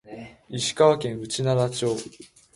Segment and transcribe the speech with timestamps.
[0.49, 1.95] 石川県内灘町